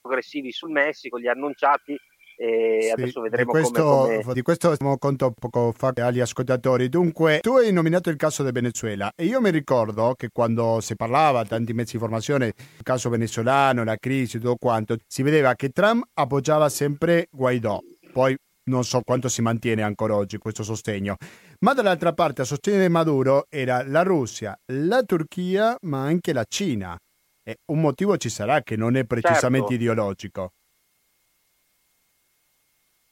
[0.00, 1.96] progressivi sul Messico, li ha annunciati
[2.36, 4.34] e sì, adesso vedremo di questo, come, come...
[4.34, 6.88] Di questo stiamo conto poco fa agli ascoltatori.
[6.88, 10.94] Dunque, tu hai nominato il caso del Venezuela e io mi ricordo che quando si
[10.96, 15.70] parlava, tanti mezzi di informazione, il caso venezuelano, la crisi, tutto quanto, si vedeva che
[15.70, 17.80] Trump appoggiava sempre Guaidó.
[18.12, 18.36] Poi
[18.68, 21.16] non so quanto si mantiene ancora oggi questo sostegno.
[21.60, 26.96] Ma dall'altra parte a sostenere Maduro era la Russia, la Turchia, ma anche la Cina.
[27.42, 29.82] E un motivo ci sarà che non è precisamente certo.
[29.82, 30.50] ideologico.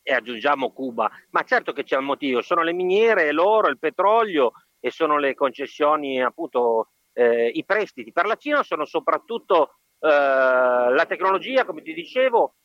[0.07, 4.53] E aggiungiamo Cuba, ma certo che c'è un motivo, sono le miniere, l'oro, il petrolio
[4.79, 8.12] e sono le concessioni, appunto, eh, i prestiti.
[8.12, 12.57] Per la Cina sono soprattutto eh, la tecnologia, come ti dicevo,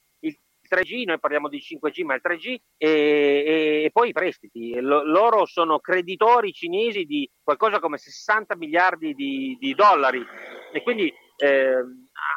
[0.70, 4.80] 3G, noi parliamo di 5G ma il 3G e, e, e poi i prestiti.
[4.80, 10.24] L- loro sono creditori cinesi di qualcosa come 60 miliardi di, di dollari
[10.72, 11.84] e quindi eh,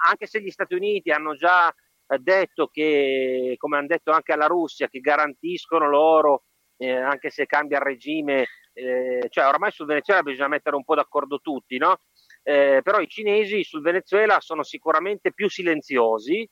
[0.06, 1.72] anche se gli Stati Uniti hanno già
[2.18, 6.44] detto che, come hanno detto anche alla Russia, che garantiscono loro,
[6.76, 10.94] eh, anche se cambia il regime, eh, cioè oramai sul Venezuela bisogna mettere un po'
[10.94, 12.00] d'accordo tutti, no?
[12.42, 16.48] eh, però i cinesi sul Venezuela sono sicuramente più silenziosi,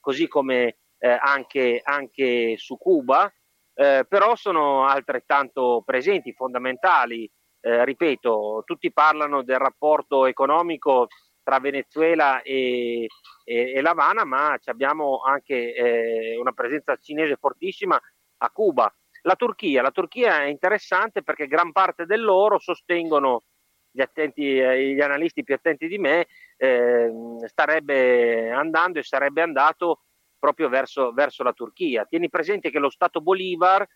[0.00, 3.32] così come eh, anche, anche, su Cuba,
[3.74, 7.30] eh, però sono altrettanto presenti, fondamentali.
[7.64, 11.06] Eh, ripeto, tutti parlano del rapporto economico
[11.42, 13.06] tra Venezuela e,
[13.44, 18.00] e, e L'Havana, ma abbiamo anche eh, una presenza cinese fortissima
[18.38, 18.92] a Cuba.
[19.22, 23.44] La Turchia, la Turchia è interessante perché gran parte del loro sostengono
[23.90, 26.26] gli, attenti, eh, gli analisti più attenti di me,
[26.56, 27.10] eh,
[27.46, 30.04] starebbe andando e sarebbe andato
[30.38, 32.04] proprio verso, verso, la Turchia.
[32.04, 33.86] Tieni presente che lo Stato Bolivar,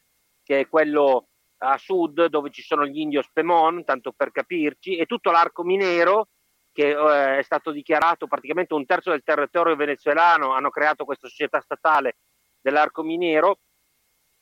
[0.45, 1.29] che è quello
[1.59, 6.29] a sud dove ci sono gli indios Pemon, tanto per capirci, e tutto l'arco minero
[6.77, 11.59] che eh, è stato dichiarato praticamente un terzo del territorio venezuelano, hanno creato questa società
[11.63, 12.19] statale
[12.61, 13.61] dell'arco minero,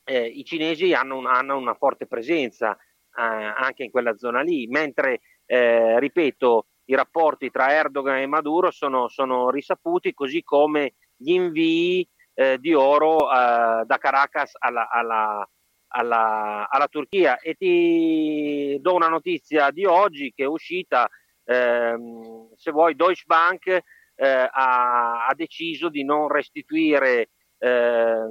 [0.02, 4.66] eh, i cinesi hanno, un, hanno, una forte presenza eh, anche in quella zona lì,
[4.66, 11.34] mentre, eh, ripeto, i rapporti tra Erdogan e Maduro sono, sono risaputi, così come gli
[11.34, 15.48] invii eh, di oro eh, da Caracas alla, alla,
[15.86, 17.38] alla, alla Turchia.
[17.38, 21.08] E ti do una notizia di oggi che è uscita
[21.44, 28.22] ehm, se vuoi, Deutsche Bank eh, ha, ha, deciso di non restituire eh,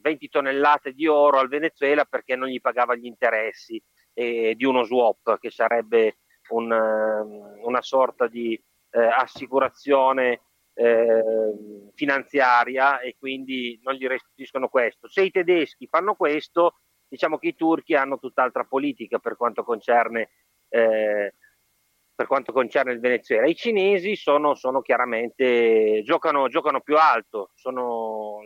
[0.00, 3.82] 20 tonnellate di oro al Venezuela perché non gli pagava gli interessi
[4.14, 6.18] eh, di uno swap, che sarebbe
[6.50, 10.40] un, una sorta di eh, assicurazione
[10.74, 15.08] ehm, finanziaria e quindi non gli restituiscono questo.
[15.08, 20.30] Se i tedeschi fanno questo, diciamo che i turchi hanno tutt'altra politica per quanto concerne
[20.68, 21.34] eh,
[22.18, 23.46] per quanto concerne il Venezuela.
[23.46, 28.40] I cinesi sono, sono chiaramente, giocano, giocano, più alto, sono,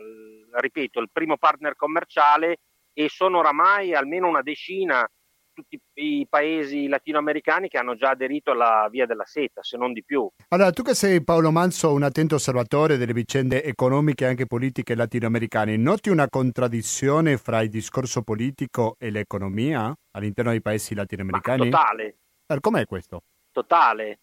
[0.51, 2.59] ripeto, il primo partner commerciale
[2.93, 5.09] e sono oramai almeno una decina
[5.53, 10.03] tutti i paesi latinoamericani che hanno già aderito alla via della seta, se non di
[10.03, 10.29] più.
[10.49, 14.93] Allora, tu che sei Paolo Manso, un attento osservatore delle vicende economiche e anche politiche
[14.93, 21.69] latinoamericane, noti una contraddizione fra il discorso politico e l'economia all'interno dei paesi latinoamericani?
[21.69, 22.17] Ma totale.
[22.59, 23.23] Com'è questo?
[23.53, 24.19] Totale,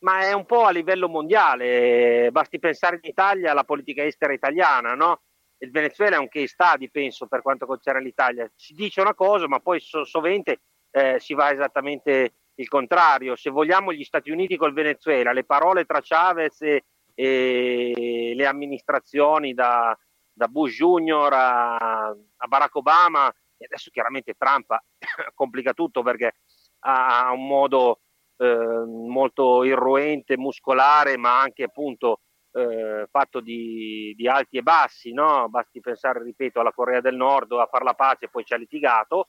[0.00, 2.30] ma è un po' a livello mondiale.
[2.30, 5.22] Basti pensare in Italia alla politica estera italiana, no?
[5.58, 8.50] Il Venezuela è un case study, penso, per quanto concerne l'Italia.
[8.54, 13.36] Si dice una cosa, ma poi so- sovente eh, si va esattamente il contrario.
[13.36, 16.82] Se vogliamo gli Stati Uniti col Venezuela, le parole tra Chavez e,
[17.14, 19.96] e le amministrazioni da,
[20.32, 24.74] da Bush Junior a, a, Barack Obama, e adesso chiaramente Trump
[25.34, 26.36] complica tutto perché
[26.80, 28.00] ha un modo
[28.36, 32.20] eh, molto irruente, muscolare, ma anche appunto
[32.52, 35.48] eh, fatto di, di, alti e bassi, no?
[35.48, 38.56] basti pensare, ripeto, alla Corea del Nord a far la pace e poi ci ha
[38.56, 39.28] litigato.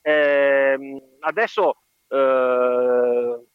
[0.00, 3.46] Eh, adesso oh,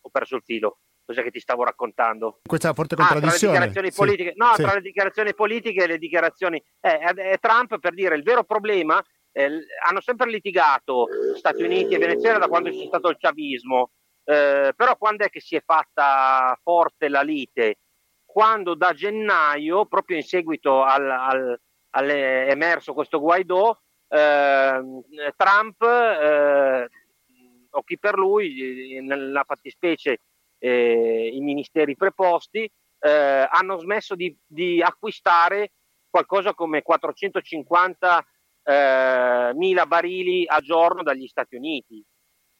[0.00, 0.78] ho perso il filo.
[1.06, 2.40] Cos'è che ti stavo raccontando?
[2.44, 3.56] Questa forte contraddizione.
[3.56, 4.62] Ah, tra le dichiarazioni politiche, sì, no, sì.
[4.62, 6.64] tra le dichiarazioni politiche e le dichiarazioni.
[6.80, 9.00] Eh, è Trump per dire il vero problema
[9.36, 13.90] eh, hanno sempre litigato Stati Uniti e Venezuela da quando c'è stato il chavismo,
[14.24, 17.80] eh, però quando è che si è fatta forte la lite?
[18.24, 24.82] Quando da gennaio, proprio in seguito al, al, all'emerso questo Guaidò, eh,
[25.36, 26.88] Trump, eh,
[27.70, 30.20] o chi per lui, nella fattispecie
[30.58, 32.70] eh, i ministeri preposti,
[33.00, 35.72] eh, hanno smesso di, di acquistare
[36.08, 38.24] qualcosa come 450
[38.66, 42.04] eh, mila barili al giorno dagli Stati Uniti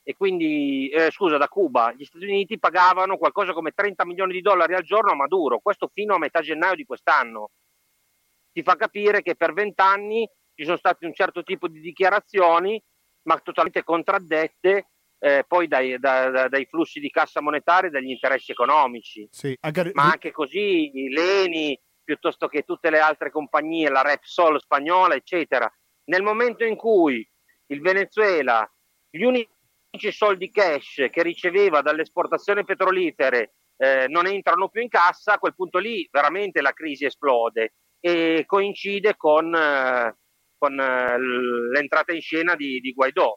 [0.08, 1.92] e quindi, eh, scusa, da Cuba.
[1.92, 5.90] Gli Stati Uniti pagavano qualcosa come 30 milioni di dollari al giorno a Maduro, questo
[5.92, 7.50] fino a metà gennaio di quest'anno.
[8.52, 12.80] Ti fa capire che per vent'anni ci sono state un certo tipo di dichiarazioni,
[13.22, 18.10] ma totalmente contraddette eh, poi dai, da, da, dai, flussi di cassa monetaria e dagli
[18.10, 19.26] interessi economici.
[19.32, 19.90] Sì, anche...
[19.92, 25.68] Ma anche così l'ENI, piuttosto che tutte le altre compagnie, la Repsol spagnola, eccetera,
[26.06, 27.28] nel momento in cui
[27.66, 28.68] il Venezuela,
[29.10, 35.34] gli unici soldi cash che riceveva dalle esportazioni petrolifere eh, non entrano più in cassa,
[35.34, 40.16] a quel punto lì veramente la crisi esplode e coincide con, eh,
[40.56, 41.18] con eh,
[41.72, 43.36] l'entrata in scena di, di Guaidò.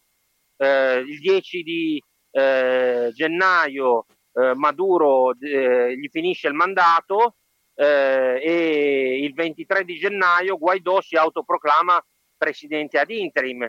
[0.58, 7.36] Eh, il 10 di eh, gennaio eh, Maduro gli finisce il mandato
[7.80, 11.98] e il 23 di gennaio Guaidò si autoproclama
[12.40, 13.62] presidente ad interim.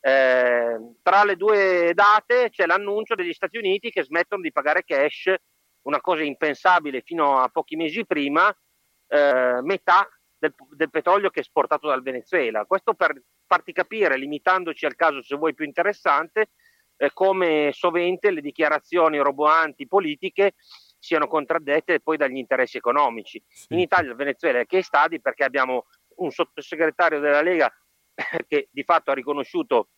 [0.00, 5.34] Eh, tra le due date c'è l'annuncio degli Stati Uniti che smettono di pagare cash,
[5.82, 8.54] una cosa impensabile fino a pochi mesi prima,
[9.08, 10.08] eh, metà
[10.38, 12.66] del, del, petrolio che è esportato dal Venezuela.
[12.66, 16.50] Questo per farti capire, limitandoci al caso se vuoi più interessante,
[16.96, 20.54] eh, come sovente le dichiarazioni roboanti politiche
[20.98, 23.42] siano contraddette poi dagli interessi economici.
[23.48, 23.66] Sì.
[23.70, 25.86] In Italia il Venezuela è che stadi perché abbiamo
[26.16, 27.72] un sottosegretario della Lega
[28.48, 29.88] che di fatto ha riconosciuto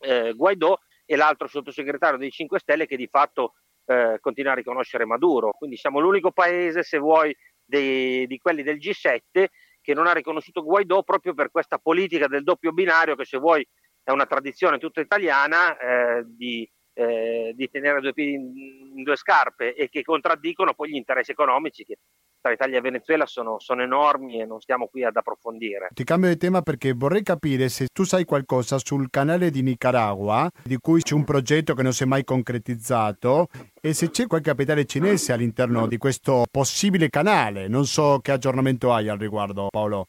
[0.00, 3.54] eh, Guaidò e l'altro sottosegretario dei 5 Stelle che di fatto
[3.86, 5.52] eh, continua a riconoscere Maduro.
[5.52, 9.46] Quindi siamo l'unico paese, se vuoi, dei- di quelli del G7
[9.80, 13.66] che non ha riconosciuto Guaidò proprio per questa politica del doppio binario che se vuoi
[14.02, 19.16] è una tradizione tutta italiana eh, di, eh, di tenere due piedi in, in due
[19.16, 21.98] scarpe e che contraddicono poi gli interessi economici che
[22.42, 25.88] tra Italia e Venezuela sono, sono enormi e non stiamo qui ad approfondire.
[25.94, 30.50] Ti cambio di tema perché vorrei capire se tu sai qualcosa sul canale di Nicaragua,
[30.62, 33.46] di cui c'è un progetto che non si è mai concretizzato,
[33.80, 37.68] e se c'è qualche capitale cinese all'interno di questo possibile canale.
[37.68, 40.08] Non so che aggiornamento hai al riguardo, Paolo.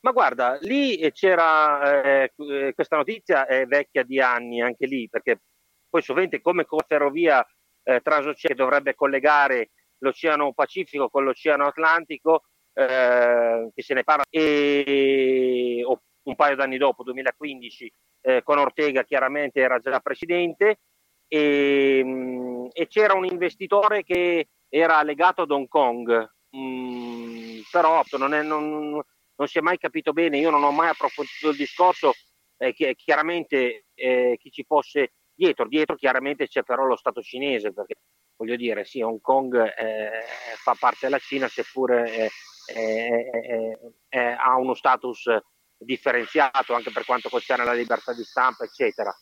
[0.00, 5.08] Ma guarda, lì eh, c'era eh, eh, questa notizia è vecchia di anni anche lì,
[5.08, 5.40] perché
[5.88, 7.46] poi sovente come con la ferrovia
[7.84, 9.70] eh, transoceanica che dovrebbe collegare
[10.02, 15.82] l'Oceano Pacifico con l'Oceano Atlantico, eh, che se ne parla e,
[16.24, 20.80] un paio d'anni dopo, 2015, eh, con Ortega chiaramente era già presidente.
[21.26, 28.34] E, mh, e c'era un investitore che era legato ad Hong Kong, Mm, però non,
[28.34, 32.12] è, non, non si è mai capito bene, io non ho mai approfondito il discorso,
[32.58, 37.72] eh, che chiaramente eh, chi ci fosse dietro, dietro chiaramente c'è però lo Stato cinese,
[37.72, 37.94] perché
[38.42, 40.24] voglio dire, sì, Hong Kong eh,
[40.56, 42.30] fa parte della Cina, seppure eh,
[42.74, 43.78] eh, eh,
[44.08, 45.30] eh, ha uno status
[45.76, 49.16] differenziato anche per quanto concerne la libertà di stampa, eccetera.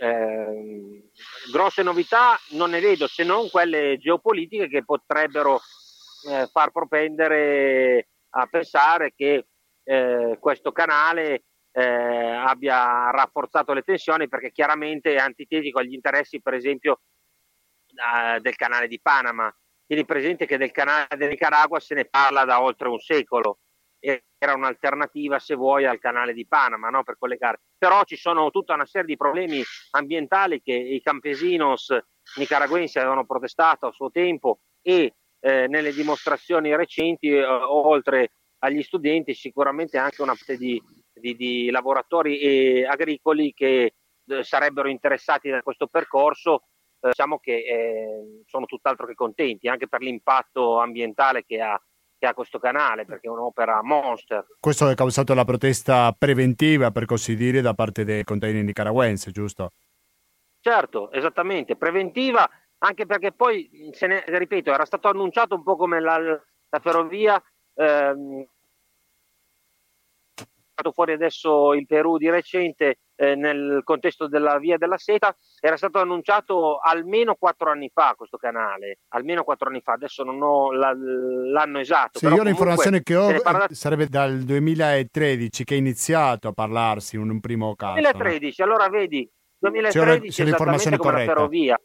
[0.00, 1.10] Eh,
[1.52, 5.60] grosse novità non ne vedo se non quelle geopolitiche che potrebbero
[6.52, 9.46] far propendere a pensare che
[10.40, 17.00] questo canale eh, abbia rafforzato le tensioni perché chiaramente è antitetico agli interessi per esempio
[17.98, 19.54] eh, del canale di Panama.
[19.86, 23.60] Tieni presente che del canale del Nicaragua se ne parla da oltre un secolo
[24.00, 27.02] era un'alternativa se vuoi al canale di Panama no?
[27.02, 31.96] per collegare però ci sono tutta una serie di problemi ambientali che i campesinos
[32.36, 39.34] nicaragüensi avevano protestato a suo tempo e eh, nelle dimostrazioni recenti eh, oltre agli studenti
[39.34, 40.80] sicuramente anche una parte di,
[41.12, 43.94] di, di lavoratori e agricoli che
[44.26, 46.64] eh, sarebbero interessati da questo percorso
[47.00, 51.80] eh, diciamo che eh, sono tutt'altro che contenti anche per l'impatto ambientale che ha
[52.18, 54.44] che ha questo canale perché è un'opera monster.
[54.58, 59.70] Questo ha causato la protesta preventiva, per così dire, da parte dei contadini nicaragüensi, giusto?
[60.60, 66.00] Certo, esattamente, preventiva anche perché poi, se ne, ripeto, era stato annunciato un po' come
[66.00, 67.42] la, la ferrovia,
[67.74, 68.44] ehm,
[70.92, 75.98] fuori adesso il Perù di recente eh, nel contesto della via della seta, era stato
[75.98, 80.94] annunciato almeno quattro anni fa questo canale, almeno quattro anni fa, adesso non ho la,
[80.94, 82.20] l'anno esatto.
[82.20, 86.52] Sì, io l'informazione che ho ne parla- eh, sarebbe dal 2013 che è iniziato a
[86.52, 87.94] parlarsi in un primo caso.
[87.94, 88.00] no?
[88.00, 89.28] 2013, allora vedi,
[89.58, 91.34] 2013 C'è c'è l'informazione come la corretta.
[91.34, 91.80] ferrovia.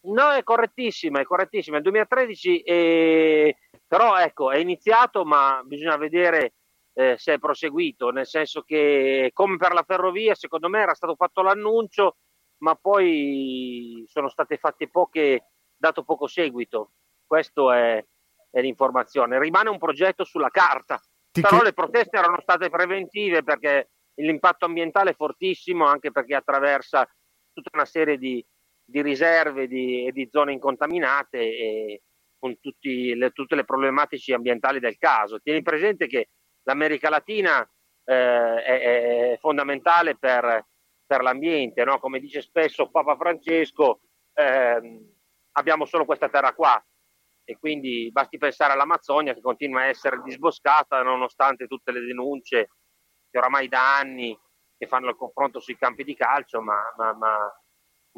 [0.00, 1.78] No, è correttissima, è correttissima.
[1.78, 6.52] Il 2013, eh, però ecco, è iniziato, ma bisogna vedere
[6.98, 11.14] eh, se è proseguito, nel senso che come per la ferrovia, secondo me era stato
[11.14, 12.16] fatto l'annuncio,
[12.58, 16.94] ma poi sono state fatte poche, dato poco seguito.
[17.24, 18.04] Questa è,
[18.50, 19.38] è l'informazione.
[19.38, 24.64] Rimane un progetto sulla carta, Ti però che- le proteste erano state preventive perché l'impatto
[24.64, 27.08] ambientale è fortissimo, anche perché attraversa
[27.52, 28.44] tutta una serie di,
[28.84, 32.02] di riserve di- e di zone incontaminate e
[32.40, 35.38] con tutti le, tutte le problematiche ambientali del caso.
[35.38, 36.30] Tieni presente che
[36.68, 37.62] l'America Latina
[38.04, 40.66] eh, è, è fondamentale per,
[41.06, 41.98] per l'ambiente, no?
[41.98, 44.00] come dice spesso Papa Francesco,
[44.34, 45.14] ehm,
[45.52, 46.82] abbiamo solo questa terra qua
[47.44, 52.68] e quindi basti pensare all'Amazzonia che continua a essere disboscata nonostante tutte le denunce
[53.30, 54.38] che oramai da anni
[54.76, 57.62] che fanno il confronto sui campi di calcio, ma, ma- ma-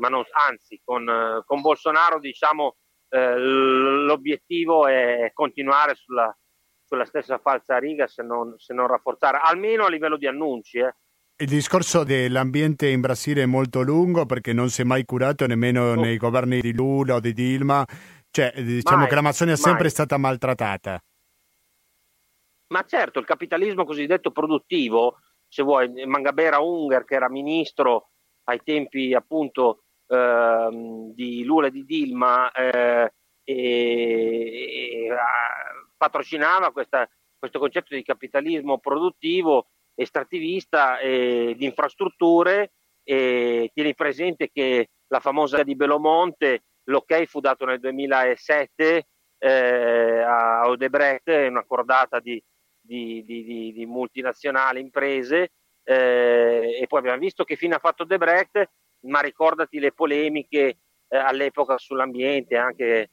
[0.01, 2.77] ma non- anzi con, con Bolsonaro diciamo
[3.11, 6.37] eh, l'obiettivo è continuare sulla,
[6.91, 10.79] sulla stessa falsa riga se non, se non rafforzare, almeno a livello di annunci.
[10.79, 10.93] eh.
[11.37, 15.93] Il discorso dell'ambiente in Brasile è molto lungo perché non si è mai curato nemmeno
[15.93, 15.95] Oh.
[15.95, 17.87] nei governi di Lula o di Dilma.
[18.29, 19.91] Cioè, eh, diciamo Mai, che l'Amazzonia è sempre mai.
[19.91, 21.01] stata maltrattata.
[22.73, 25.19] Ma certo, il capitalismo cosiddetto produttivo,
[25.49, 28.11] se vuoi, Mangabera Unger, che era ministro
[28.45, 33.13] ai tempi appunto ehm, di Lula e di Dilma, eh,
[33.43, 35.09] e, e,
[36.01, 37.07] patrocinava questa-
[37.39, 42.73] questo concetto di capitalismo produttivo, estrattivista, e di infrastrutture
[43.03, 50.63] e tieni presente che la famosa di Belomonte, l'ok fu dato nel 2007 eh, a
[50.69, 52.43] Odebrecht, una cordata di,
[52.81, 58.71] di, di, di multinazionali, imprese, eh, e poi abbiamo visto che fine ha fatto Odebrecht,
[59.07, 60.79] ma ricordati le polemiche
[61.09, 63.11] eh, all'epoca sull'ambiente, anche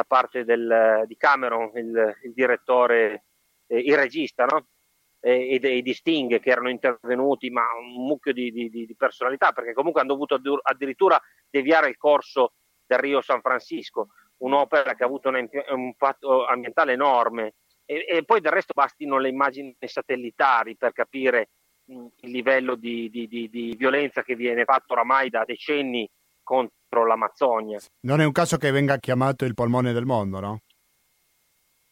[0.00, 3.24] da parte del, di Cameron, il, il direttore,
[3.66, 4.66] eh, il regista, no?
[5.20, 9.74] e, e di Sting che erano intervenuti, ma un mucchio di, di, di, personalità, perché
[9.74, 12.54] comunque hanno dovuto addirittura deviare il corso
[12.86, 17.54] del Rio San Francisco, un'opera che ha avuto un, un impatto ambientale enorme.
[17.84, 21.50] E, e, poi del resto bastino le immagini satellitari per capire
[21.84, 26.08] mh, il livello di, di violenza che viene fatto oramai da decenni
[26.50, 27.78] contro l'Amazzonia.
[28.00, 30.62] Non è un caso che venga chiamato il polmone del mondo, no?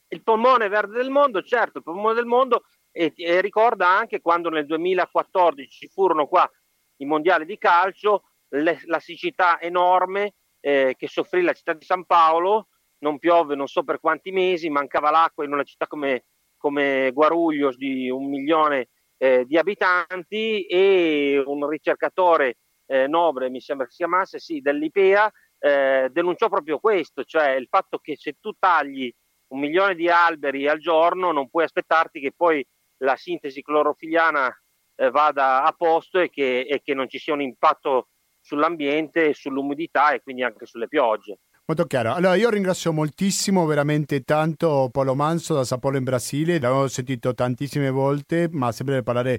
[0.09, 4.49] Il polmone verde del mondo, certo, il polmone del mondo e, e ricorda anche quando
[4.49, 6.51] nel 2014 ci furono qua
[6.97, 12.05] i mondiali di calcio, le, la siccità enorme eh, che soffrì la città di San
[12.05, 12.67] Paolo,
[13.05, 16.25] non piove non so per quanti mesi, mancava l'acqua in una città come,
[16.57, 18.89] come Guarulhos di un milione
[19.19, 22.57] eh, di abitanti e un ricercatore
[22.89, 27.67] eh, Nobre, mi sembra che si chiamasse, sì, dell'IPEA, eh, denunciò proprio questo, cioè il
[27.69, 29.13] fatto che se tu tagli
[29.49, 32.67] un milione di alberi al giorno non puoi aspettarti che poi
[32.99, 34.51] la sintesi clorofiliana
[34.97, 38.09] eh, vada a posto e che, e che non ci sia un impatto
[38.41, 41.39] sull'ambiente, sull'umidità e quindi anche sulle piogge.
[41.69, 42.15] Molto chiaro.
[42.15, 47.91] Allora io ringrazio moltissimo, veramente tanto Paolo Manso da Sapolo in Brasile, l'avevo sentito tantissime
[47.91, 49.39] volte, ma sempre per parlare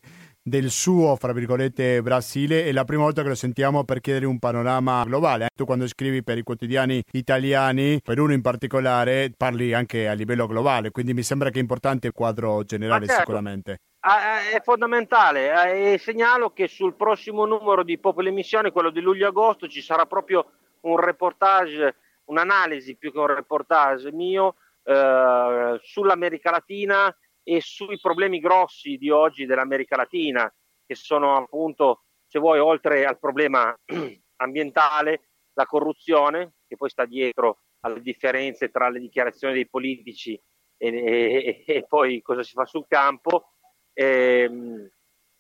[0.50, 2.66] del suo, fra virgolette, Brasile.
[2.66, 5.47] È la prima volta che lo sentiamo per chiedere un panorama globale.
[5.56, 10.47] Tu quando scrivi per i quotidiani italiani, per uno in particolare, parli anche a livello
[10.47, 13.22] globale, quindi mi sembra che è importante il quadro generale certo.
[13.22, 13.78] sicuramente.
[14.02, 14.20] Ah,
[14.52, 19.68] eh, è fondamentale e segnalo che sul prossimo numero di Popolo Emissione, quello di luglio-agosto,
[19.68, 20.45] ci sarà proprio
[20.82, 21.95] un reportage,
[22.26, 27.14] un'analisi più che un reportage mio eh, sull'America Latina
[27.56, 30.54] e sui problemi grossi di oggi dell'America Latina,
[30.86, 33.76] che sono appunto, se vuoi, oltre al problema
[34.38, 40.39] ambientale, la corruzione, che poi sta dietro alle differenze tra le dichiarazioni dei politici
[40.78, 43.54] e, e, e poi cosa si fa sul campo,
[43.93, 44.88] ehm,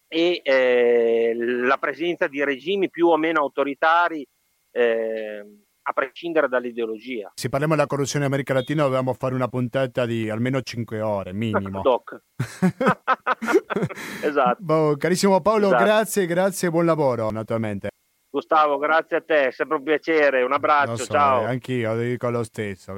[0.07, 4.27] e eh, la presenza di regimi più o meno autoritari.
[4.71, 5.45] Eh,
[5.89, 7.31] a prescindere dall'ideologia.
[7.33, 11.33] Se parliamo della corruzione in America Latina dobbiamo fare una puntata di almeno 5 ore,
[11.33, 11.81] minimo.
[11.81, 12.21] Doc.
[14.21, 14.57] esatto.
[14.59, 15.83] Boh, carissimo Paolo, esatto.
[15.83, 17.89] grazie, grazie buon lavoro naturalmente.
[18.29, 21.41] Gustavo, grazie a te, sempre un piacere, un abbraccio, so, ciao.
[21.41, 22.97] Eh, anch'io, dico lo stesso.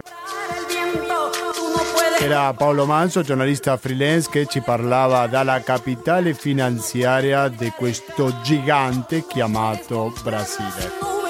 [2.19, 10.13] Era Paolo Manso, giornalista freelance che ci parlava dalla capitale finanziaria di questo gigante chiamato
[10.21, 11.20] Brasile.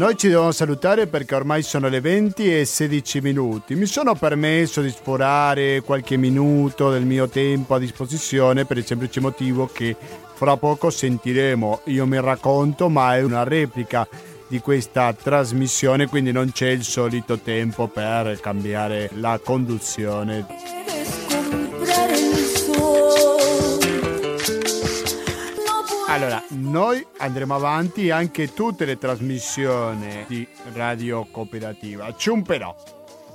[0.00, 3.74] Noi ci dobbiamo salutare perché ormai sono le 20 e 16 minuti.
[3.74, 9.20] Mi sono permesso di sforare qualche minuto del mio tempo a disposizione per il semplice
[9.20, 9.94] motivo che
[10.32, 14.08] fra poco sentiremo Io mi racconto, ma è una replica
[14.48, 20.79] di questa trasmissione, quindi non c'è il solito tempo per cambiare la conduzione.
[26.10, 32.12] Allora, noi andremo avanti anche tutte le trasmissioni di Radio Cooperativa.
[32.12, 32.74] C'è un però.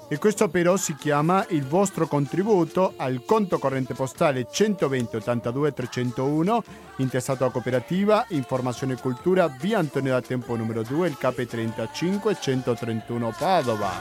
[0.09, 6.63] E questo però si chiama il vostro contributo al conto corrente postale 120 82 301
[6.97, 13.35] intestato a cooperativa Informazione e Cultura via Antonio da Tempo numero 2 il KP35 131
[13.39, 13.91] Padova.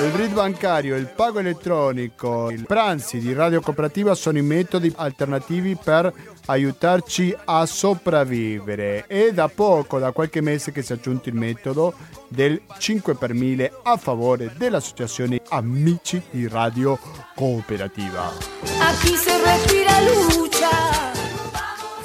[0.00, 5.76] Il RID bancario, il pago elettronico, i pranzi di Radio Cooperativa sono i metodi alternativi
[5.76, 6.12] per
[6.48, 11.94] aiutarci a sopravvivere e da poco, da qualche mese che si è aggiunto il metodo
[12.28, 16.98] del 5 per 1000 a favore dell'associazione Amici di Radio
[17.34, 18.32] Cooperativa.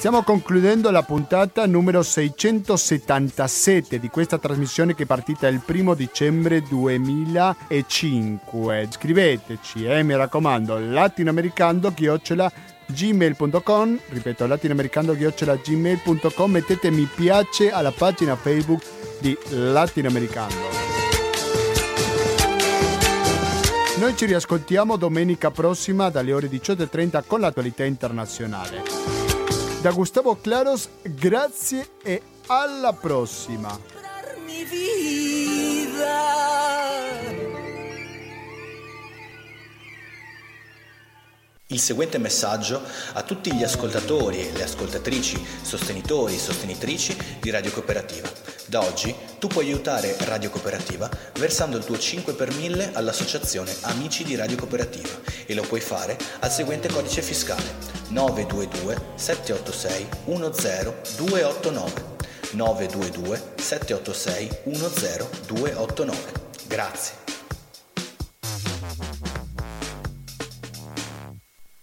[0.03, 6.61] Stiamo concludendo la puntata numero 677 di questa trasmissione che è partita il primo dicembre
[6.61, 8.89] 2005.
[8.91, 12.51] Scriveteci, eh, mi raccomando, latinoamericano chiocciola
[12.85, 18.83] gmail.com ripeto latinoamericano chiocciola gmail.com mettete mi piace alla pagina Facebook
[19.19, 20.81] di Latinoamericano.
[23.99, 28.81] Noi ci riascoltiamo domenica prossima dalle ore 18.30 con l'attualità internazionale.
[29.81, 33.79] Da Gustavo Claros, grazie e alla prossima.
[41.73, 47.71] Il seguente messaggio a tutti gli ascoltatori e le ascoltatrici, sostenitori e sostenitrici di Radio
[47.71, 48.29] Cooperativa.
[48.67, 51.09] Da oggi tu puoi aiutare Radio Cooperativa
[51.39, 55.09] versando il tuo 5 per 1000 all'associazione Amici di Radio Cooperativa
[55.47, 57.65] e lo puoi fare al seguente codice fiscale
[58.09, 61.91] 922 786 10289
[62.51, 66.17] 922 786 10289.
[66.67, 67.22] Grazie.